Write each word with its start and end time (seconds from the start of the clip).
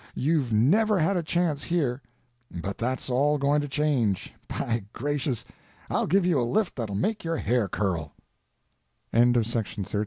You've 0.15 0.51
never 0.51 0.97
had 0.97 1.15
a 1.15 1.21
chance 1.21 1.63
here, 1.63 2.01
but 2.49 2.79
that's 2.79 3.07
all 3.07 3.37
going 3.37 3.61
to 3.61 3.67
change. 3.67 4.33
By 4.47 4.83
gracious! 4.93 5.45
I'll 5.91 6.07
give 6.07 6.25
you 6.25 6.39
a 6.39 6.41
lift 6.41 6.75
that'll 6.75 6.95
make 6.95 7.23
your 7.23 7.37
hair 7.37 7.67
curl!" 7.67 8.15
AT 9.13 9.31
THE 9.33 9.43
SHRINE 9.43 9.75
OF 9.85 9.87
ST. 9.87 9.95